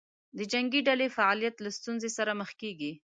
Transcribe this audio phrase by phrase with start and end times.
[0.37, 2.91] د جنګې ډلې فعالیت له ستونزې سره مخ کېږي.